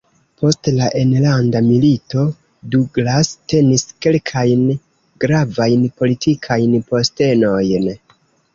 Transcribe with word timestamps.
Post 0.43 0.67
la 0.77 0.85
Enlanda 1.01 1.61
Milito, 1.65 2.23
Douglass 2.71 3.31
tenis 3.53 3.85
kelkajn 4.07 4.65
gravajn 5.27 5.87
politikajn 6.03 6.77
postenojn. 6.91 7.89